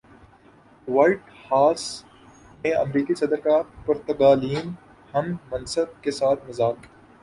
[0.87, 1.83] white House
[2.63, 4.73] میں امریکی صدر کا پرتگالین
[5.13, 6.85] ہم منصب کے ساتھ مذاق